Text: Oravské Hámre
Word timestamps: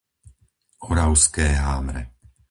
Oravské 0.89 1.47
Hámre 1.65 2.01